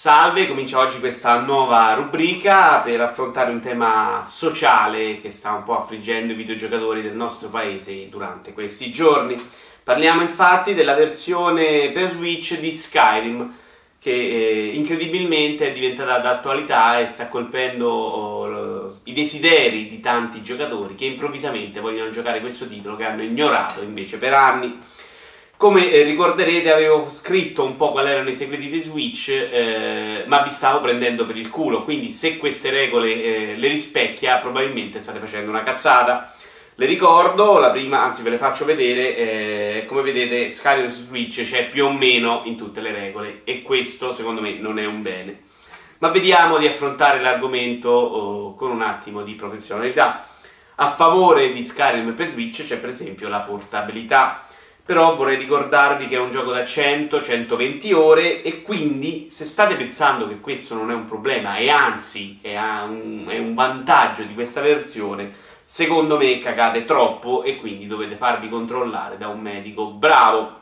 Salve, 0.00 0.48
comincia 0.48 0.78
oggi 0.78 0.98
questa 0.98 1.40
nuova 1.40 1.92
rubrica 1.92 2.80
per 2.80 3.02
affrontare 3.02 3.50
un 3.50 3.60
tema 3.60 4.22
sociale 4.24 5.20
che 5.20 5.28
sta 5.30 5.52
un 5.52 5.62
po' 5.62 5.78
affliggendo 5.78 6.32
i 6.32 6.36
videogiocatori 6.36 7.02
del 7.02 7.14
nostro 7.14 7.50
paese 7.50 8.08
durante 8.08 8.54
questi 8.54 8.90
giorni. 8.90 9.36
Parliamo 9.84 10.22
infatti 10.22 10.72
della 10.72 10.94
versione 10.94 11.90
per 11.90 12.08
Switch 12.12 12.58
di 12.58 12.72
Skyrim 12.72 13.54
che 13.98 14.10
eh, 14.10 14.70
incredibilmente 14.72 15.68
è 15.68 15.74
diventata 15.74 16.16
d'attualità 16.18 16.98
e 16.98 17.06
sta 17.06 17.28
colpendo 17.28 17.90
oh, 17.90 19.00
i 19.04 19.12
desideri 19.12 19.90
di 19.90 20.00
tanti 20.00 20.42
giocatori 20.42 20.94
che 20.94 21.04
improvvisamente 21.04 21.80
vogliono 21.80 22.08
giocare 22.08 22.40
questo 22.40 22.66
titolo 22.66 22.96
che 22.96 23.04
hanno 23.04 23.22
ignorato 23.22 23.82
invece 23.82 24.16
per 24.16 24.32
anni. 24.32 24.80
Come 25.60 25.92
eh, 25.92 26.04
ricorderete 26.04 26.72
avevo 26.72 27.10
scritto 27.10 27.62
un 27.62 27.76
po' 27.76 27.92
quali 27.92 28.08
erano 28.08 28.30
i 28.30 28.34
segreti 28.34 28.70
di 28.70 28.80
Switch, 28.80 29.28
eh, 29.28 30.24
ma 30.26 30.40
vi 30.40 30.48
stavo 30.48 30.80
prendendo 30.80 31.26
per 31.26 31.36
il 31.36 31.50
culo, 31.50 31.84
quindi 31.84 32.12
se 32.12 32.38
queste 32.38 32.70
regole 32.70 33.22
eh, 33.22 33.56
le 33.58 33.68
rispecchia 33.68 34.38
probabilmente 34.38 35.00
state 35.00 35.18
facendo 35.18 35.50
una 35.50 35.62
cazzata. 35.62 36.34
Le 36.76 36.86
ricordo, 36.86 37.58
la 37.58 37.70
prima, 37.70 38.02
anzi 38.02 38.22
ve 38.22 38.30
le 38.30 38.38
faccio 38.38 38.64
vedere, 38.64 39.14
eh, 39.14 39.84
come 39.86 40.00
vedete 40.00 40.48
Skyrim 40.48 40.88
su 40.88 41.02
Switch 41.02 41.42
c'è 41.42 41.68
più 41.68 41.84
o 41.84 41.92
meno 41.92 42.40
in 42.46 42.56
tutte 42.56 42.80
le 42.80 42.92
regole 42.92 43.42
e 43.44 43.60
questo 43.60 44.12
secondo 44.12 44.40
me 44.40 44.54
non 44.54 44.78
è 44.78 44.86
un 44.86 45.02
bene. 45.02 45.42
Ma 45.98 46.08
vediamo 46.08 46.56
di 46.56 46.68
affrontare 46.68 47.20
l'argomento 47.20 47.90
oh, 47.90 48.54
con 48.54 48.70
un 48.70 48.80
attimo 48.80 49.22
di 49.24 49.34
professionalità. 49.34 50.26
A 50.76 50.88
favore 50.88 51.52
di 51.52 51.62
Skyrim 51.62 52.14
per 52.14 52.28
Switch 52.28 52.64
c'è 52.64 52.78
per 52.78 52.88
esempio 52.88 53.28
la 53.28 53.40
portabilità 53.40 54.46
però 54.90 55.14
vorrei 55.14 55.36
ricordarvi 55.36 56.08
che 56.08 56.16
è 56.16 56.18
un 56.18 56.32
gioco 56.32 56.50
da 56.50 56.64
100-120 56.64 57.94
ore 57.94 58.42
e 58.42 58.62
quindi 58.62 59.28
se 59.30 59.44
state 59.44 59.76
pensando 59.76 60.26
che 60.26 60.40
questo 60.40 60.74
non 60.74 60.90
è 60.90 60.94
un 60.94 61.06
problema 61.06 61.58
e 61.58 61.70
anzi 61.70 62.40
è 62.42 62.56
un, 62.56 63.24
è 63.28 63.38
un 63.38 63.54
vantaggio 63.54 64.24
di 64.24 64.34
questa 64.34 64.60
versione, 64.60 65.32
secondo 65.62 66.16
me 66.16 66.40
cagate 66.40 66.84
troppo 66.86 67.44
e 67.44 67.54
quindi 67.54 67.86
dovete 67.86 68.16
farvi 68.16 68.48
controllare 68.48 69.16
da 69.16 69.28
un 69.28 69.38
medico 69.38 69.92
bravo. 69.92 70.58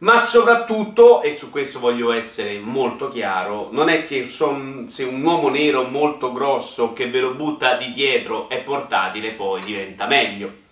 Ma 0.00 0.20
soprattutto, 0.20 1.22
e 1.22 1.34
su 1.34 1.48
questo 1.48 1.80
voglio 1.80 2.12
essere 2.12 2.58
molto 2.58 3.08
chiaro, 3.08 3.70
non 3.72 3.88
è 3.88 4.04
che 4.04 4.26
son, 4.26 4.90
se 4.90 5.04
un 5.04 5.24
uomo 5.24 5.48
nero 5.48 5.84
molto 5.84 6.30
grosso 6.34 6.92
che 6.92 7.08
ve 7.08 7.20
lo 7.20 7.32
butta 7.32 7.76
di 7.76 7.90
dietro 7.92 8.50
è 8.50 8.58
portatile 8.58 9.30
poi 9.30 9.62
diventa 9.62 10.06
meglio 10.06 10.66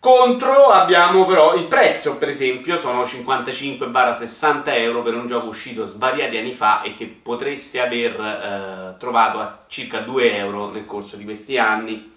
Contro 0.00 0.68
abbiamo 0.68 1.26
però 1.26 1.54
il 1.54 1.66
prezzo, 1.66 2.16
per 2.16 2.30
esempio, 2.30 2.78
sono 2.78 3.04
55-60 3.04 4.62
euro 4.78 5.02
per 5.02 5.12
un 5.12 5.26
gioco 5.26 5.48
uscito 5.48 5.84
svariati 5.84 6.38
anni 6.38 6.54
fa 6.54 6.80
e 6.80 6.94
che 6.94 7.04
potreste 7.06 7.82
aver 7.82 8.18
eh, 8.18 8.98
trovato 8.98 9.40
a 9.40 9.64
circa 9.68 10.00
2 10.00 10.36
euro 10.36 10.70
nel 10.70 10.86
corso 10.86 11.16
di 11.16 11.24
questi 11.24 11.58
anni. 11.58 12.14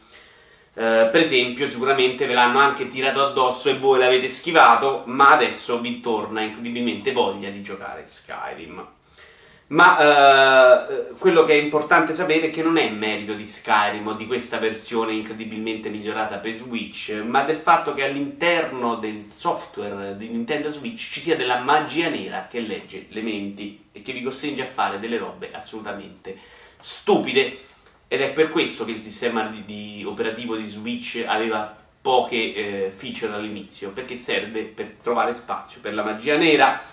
Eh, 0.75 1.09
per 1.11 1.17
esempio, 1.17 1.67
sicuramente 1.67 2.25
ve 2.25 2.33
l'hanno 2.33 2.59
anche 2.59 2.87
tirato 2.87 3.21
addosso 3.21 3.69
e 3.69 3.77
voi 3.77 3.99
l'avete 3.99 4.29
schivato, 4.29 5.03
ma 5.07 5.31
adesso 5.31 5.81
vi 5.81 5.99
torna 5.99 6.39
incredibilmente 6.39 7.11
voglia 7.11 7.49
di 7.49 7.61
giocare 7.61 8.05
Skyrim. 8.05 8.81
Ma 9.73 10.85
eh, 10.87 11.13
quello 11.17 11.45
che 11.45 11.53
è 11.53 11.61
importante 11.61 12.13
sapere 12.13 12.47
è 12.47 12.49
che 12.51 12.61
non 12.61 12.77
è 12.77 12.87
merito 12.91 13.33
di 13.33 13.47
Skyrim 13.47 14.05
o 14.05 14.13
di 14.13 14.27
questa 14.27 14.59
versione 14.59 15.13
incredibilmente 15.13 15.89
migliorata 15.89 16.37
per 16.37 16.53
Switch, 16.53 17.09
ma 17.25 17.41
del 17.41 17.57
fatto 17.57 17.95
che 17.95 18.03
all'interno 18.03 18.97
del 18.97 19.25
software 19.29 20.15
di 20.15 20.29
Nintendo 20.29 20.71
Switch 20.71 21.09
ci 21.11 21.21
sia 21.21 21.35
della 21.35 21.57
magia 21.57 22.07
nera 22.09 22.45
che 22.47 22.59
legge 22.59 23.07
le 23.09 23.23
menti 23.23 23.85
e 23.91 24.03
che 24.03 24.13
vi 24.13 24.21
costringe 24.21 24.61
a 24.61 24.67
fare 24.67 24.99
delle 24.99 25.17
robe 25.17 25.49
assolutamente 25.51 26.37
stupide. 26.77 27.57
Ed 28.07 28.21
è 28.21 28.29
per 28.31 28.51
questo 28.51 28.85
che 28.85 28.91
il 28.91 29.01
sistema 29.01 29.47
di, 29.47 29.65
di 29.65 30.03
operativo 30.05 30.55
di 30.55 30.65
Switch 30.65 31.23
aveva 31.25 31.75
poche 31.99 32.53
eh, 32.53 32.93
feature 32.95 33.33
all'inizio, 33.33 33.89
perché 33.89 34.17
serve 34.19 34.61
per 34.65 34.97
trovare 35.01 35.33
spazio 35.33 35.81
per 35.81 35.95
la 35.95 36.03
magia 36.03 36.37
nera 36.37 36.91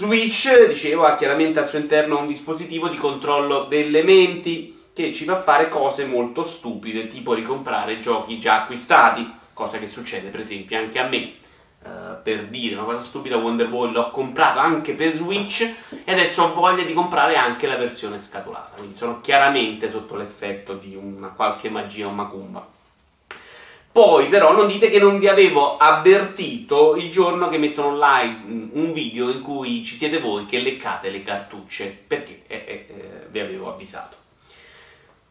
Switch, 0.00 0.66
dicevo, 0.66 1.04
ha 1.04 1.14
chiaramente 1.14 1.58
al 1.58 1.68
suo 1.68 1.78
interno 1.78 2.20
un 2.20 2.26
dispositivo 2.26 2.88
di 2.88 2.96
controllo 2.96 3.64
delle 3.64 4.02
menti 4.02 4.84
che 4.94 5.12
ci 5.12 5.26
fa 5.26 5.42
fare 5.42 5.68
cose 5.68 6.06
molto 6.06 6.42
stupide, 6.42 7.06
tipo 7.06 7.34
ricomprare 7.34 7.98
giochi 7.98 8.38
già 8.38 8.62
acquistati, 8.62 9.30
cosa 9.52 9.78
che 9.78 9.86
succede 9.86 10.30
per 10.30 10.40
esempio 10.40 10.78
anche 10.78 10.98
a 10.98 11.06
me. 11.06 11.34
Uh, 11.82 12.22
per 12.22 12.46
dire 12.46 12.76
una 12.76 12.84
cosa 12.84 13.00
stupida, 13.00 13.36
Wonderwall 13.36 13.92
l'ho 13.92 14.08
comprato 14.10 14.58
anche 14.58 14.94
per 14.94 15.12
Switch 15.12 15.70
e 16.02 16.12
adesso 16.12 16.44
ho 16.44 16.54
voglia 16.54 16.84
di 16.84 16.94
comprare 16.94 17.36
anche 17.36 17.66
la 17.66 17.76
versione 17.76 18.18
scatolata. 18.18 18.76
Quindi 18.78 18.96
sono 18.96 19.20
chiaramente 19.20 19.90
sotto 19.90 20.16
l'effetto 20.16 20.72
di 20.72 20.94
una 20.94 21.28
qualche 21.28 21.68
magia 21.68 22.06
o 22.06 22.10
macumba. 22.10 22.66
Poi 23.92 24.26
però 24.26 24.52
non 24.52 24.68
dite 24.68 24.88
che 24.88 25.00
non 25.00 25.18
vi 25.18 25.26
avevo 25.26 25.76
avvertito 25.76 26.94
il 26.94 27.10
giorno 27.10 27.48
che 27.48 27.58
mettono 27.58 27.88
online 27.88 28.70
un 28.72 28.92
video 28.92 29.30
in 29.30 29.42
cui 29.42 29.82
ci 29.84 29.98
siete 29.98 30.20
voi 30.20 30.46
che 30.46 30.60
leccate 30.60 31.10
le 31.10 31.22
cartucce, 31.22 31.98
perché? 32.06 32.42
Eh, 32.46 32.54
eh, 32.54 32.86
eh, 32.88 33.26
vi 33.30 33.40
avevo 33.40 33.72
avvisato. 33.72 34.16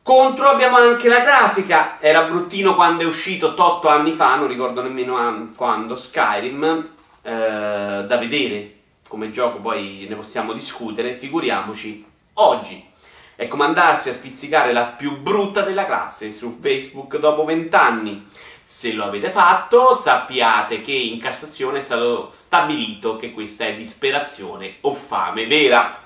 Contro 0.03 0.49
abbiamo 0.49 0.75
anche 0.75 1.07
la 1.07 1.21
grafica, 1.21 2.01
era 2.01 2.23
bruttino 2.23 2.75
quando 2.75 3.03
è 3.03 3.05
uscito 3.05 3.53
8 3.55 3.87
anni 3.87 4.11
fa, 4.11 4.35
non 4.35 4.47
ricordo 4.47 4.81
nemmeno 4.81 5.51
quando, 5.55 5.95
Skyrim, 5.95 6.89
eh, 7.21 7.31
da 7.31 8.17
vedere. 8.17 8.73
Come 9.07 9.31
gioco 9.31 9.59
poi 9.59 10.05
ne 10.09 10.15
possiamo 10.15 10.51
discutere, 10.51 11.13
figuriamoci 11.13 12.05
oggi. 12.33 12.87
È 13.35 13.47
come 13.47 13.63
andarsi 13.63 14.09
a 14.09 14.13
spizzicare 14.13 14.73
la 14.73 14.83
più 14.83 15.21
brutta 15.21 15.61
della 15.61 15.85
classe 15.85 16.33
su 16.33 16.57
Facebook 16.59 17.17
dopo 17.19 17.45
20 17.45 17.75
anni 17.75 18.27
se 18.71 18.93
lo 18.93 19.05
avete 19.05 19.31
fatto, 19.31 19.95
sappiate 19.95 20.83
che 20.83 20.91
in 20.91 21.19
Cassazione 21.19 21.79
è 21.79 21.81
stato 21.81 22.27
stabilito 22.29 23.15
che 23.15 23.33
questa 23.33 23.65
è 23.65 23.75
disperazione 23.75 24.75
o 24.81 24.93
fame 24.93 25.47
vera. 25.47 25.99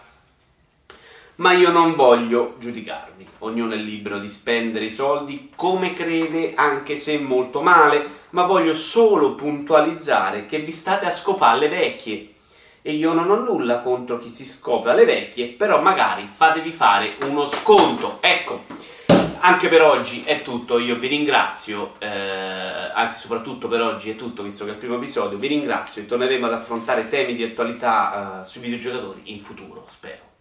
Ma 1.35 1.52
io 1.52 1.72
non 1.72 1.94
voglio 1.94 2.56
giudicarvi, 2.59 3.28
ognuno 3.40 3.73
è 3.73 3.75
libero 3.75 4.18
di 4.18 4.29
spendere 4.29 4.85
i 4.85 4.94
soldi 4.94 5.52
come 5.53 5.94
crede, 5.94 6.53
anche 6.56 6.96
se 6.96 7.19
molto 7.19 7.62
male, 7.62 8.07
ma 8.29 8.44
voglio 8.44 8.75
solo 8.75 9.35
puntualizzare 9.35 10.46
che 10.46 10.59
vi 10.59 10.72
state 10.72 11.06
a 11.06 11.12
scopare 11.12 11.59
le 11.59 11.68
vecchie. 11.68 12.34
E 12.81 12.94
io 12.94 13.12
non 13.12 13.29
ho 13.29 13.41
nulla 13.41 13.81
contro 13.81 14.18
chi 14.19 14.29
si 14.29 14.46
scopre 14.46 14.96
le 14.96 15.03
vecchie, 15.03 15.47
però 15.47 15.81
magari 15.81 16.25
fatevi 16.34 16.72
fare 16.72 17.18
uno 17.25 17.46
sconto. 17.46 18.19
Ecco, 18.22 18.63
anche 19.46 19.68
per 19.68 19.81
oggi 19.81 20.24
è 20.24 20.42
tutto, 20.42 20.80
io 20.80 20.98
vi 20.98 21.08
ringrazio, 21.08 21.96
eh, 22.00 22.08
anzi 22.08 23.20
soprattutto 23.20 23.68
per 23.68 23.81
oggi 23.81 24.09
è 24.09 24.16
tutto, 24.16 24.42
visto 24.42 24.64
che 24.64 24.72
è 24.72 24.74
il 24.74 24.80
primo 24.80 24.96
episodio, 24.96 25.38
vi 25.38 25.48
ringrazio 25.48 26.02
e 26.02 26.06
torneremo 26.06 26.46
ad 26.46 26.54
affrontare 26.54 27.09
temi 27.09 27.36
di 27.36 27.44
attualità 27.44 28.42
eh, 28.42 28.46
sui 28.46 28.62
videogiocatori 28.62 29.22
in 29.26 29.40
futuro, 29.42 29.86
spero. 29.88 30.33